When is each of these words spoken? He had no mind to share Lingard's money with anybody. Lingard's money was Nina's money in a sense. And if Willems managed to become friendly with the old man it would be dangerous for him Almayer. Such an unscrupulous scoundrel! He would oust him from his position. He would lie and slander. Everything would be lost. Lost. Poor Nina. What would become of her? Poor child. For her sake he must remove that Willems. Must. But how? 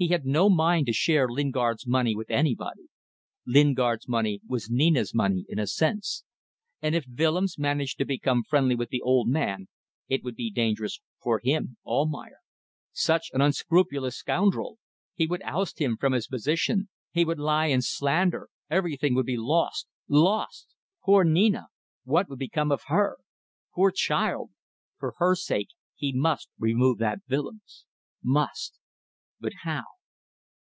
He 0.00 0.06
had 0.10 0.24
no 0.24 0.48
mind 0.48 0.86
to 0.86 0.92
share 0.92 1.26
Lingard's 1.28 1.84
money 1.84 2.14
with 2.14 2.30
anybody. 2.30 2.84
Lingard's 3.44 4.06
money 4.06 4.40
was 4.46 4.70
Nina's 4.70 5.12
money 5.12 5.44
in 5.48 5.58
a 5.58 5.66
sense. 5.66 6.22
And 6.80 6.94
if 6.94 7.04
Willems 7.12 7.58
managed 7.58 7.98
to 7.98 8.04
become 8.04 8.44
friendly 8.44 8.76
with 8.76 8.90
the 8.90 9.00
old 9.00 9.26
man 9.28 9.66
it 10.08 10.22
would 10.22 10.36
be 10.36 10.52
dangerous 10.52 11.00
for 11.20 11.40
him 11.42 11.78
Almayer. 11.84 12.38
Such 12.92 13.30
an 13.32 13.40
unscrupulous 13.40 14.16
scoundrel! 14.16 14.78
He 15.16 15.26
would 15.26 15.42
oust 15.42 15.80
him 15.80 15.96
from 15.96 16.12
his 16.12 16.28
position. 16.28 16.88
He 17.10 17.24
would 17.24 17.40
lie 17.40 17.66
and 17.66 17.82
slander. 17.84 18.50
Everything 18.70 19.16
would 19.16 19.26
be 19.26 19.36
lost. 19.36 19.88
Lost. 20.06 20.76
Poor 21.02 21.24
Nina. 21.24 21.70
What 22.04 22.28
would 22.28 22.38
become 22.38 22.70
of 22.70 22.82
her? 22.86 23.16
Poor 23.74 23.90
child. 23.90 24.50
For 24.96 25.14
her 25.18 25.34
sake 25.34 25.70
he 25.96 26.12
must 26.12 26.48
remove 26.56 26.98
that 26.98 27.18
Willems. 27.28 27.84
Must. 28.22 28.78
But 29.40 29.52
how? 29.62 29.84